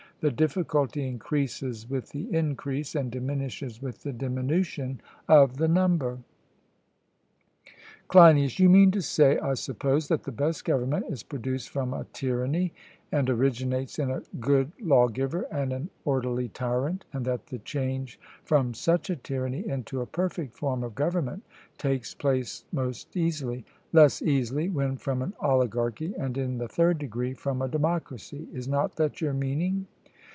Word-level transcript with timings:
The 0.21 0.29
difficulty 0.29 1.07
increases 1.07 1.89
with 1.89 2.11
the 2.11 2.31
increase, 2.31 2.93
and 2.93 3.09
diminishes 3.11 3.81
with 3.81 4.03
the 4.03 4.13
diminution 4.13 5.01
of 5.27 5.57
the 5.57 5.67
number. 5.67 6.19
CLEINIAS: 8.07 8.59
You 8.59 8.69
mean 8.69 8.91
to 8.91 9.01
say, 9.01 9.39
I 9.39 9.55
suppose, 9.55 10.09
that 10.09 10.21
the 10.25 10.31
best 10.31 10.63
government 10.63 11.07
is 11.09 11.23
produced 11.23 11.69
from 11.69 11.91
a 11.91 12.05
tyranny, 12.13 12.71
and 13.11 13.31
originates 13.31 13.97
in 13.97 14.11
a 14.11 14.21
good 14.39 14.71
lawgiver 14.79 15.47
and 15.51 15.73
an 15.73 15.89
orderly 16.05 16.49
tyrant, 16.49 17.03
and 17.11 17.25
that 17.25 17.47
the 17.47 17.57
change 17.57 18.19
from 18.43 18.75
such 18.75 19.09
a 19.09 19.15
tyranny 19.15 19.67
into 19.67 20.01
a 20.01 20.05
perfect 20.05 20.53
form 20.53 20.83
of 20.83 20.93
government 20.93 21.41
takes 21.79 22.13
place 22.13 22.63
most 22.71 23.17
easily; 23.17 23.65
less 23.91 24.21
easily 24.21 24.69
when 24.69 24.97
from 24.97 25.23
an 25.23 25.33
oligarchy; 25.39 26.13
and, 26.15 26.37
in 26.37 26.59
the 26.59 26.67
third 26.67 26.99
degree, 26.99 27.33
from 27.33 27.59
a 27.59 27.67
democracy: 27.67 28.47
is 28.53 28.67
not 28.67 28.97
that 28.97 29.19
your 29.19 29.33
meaning? 29.33 29.87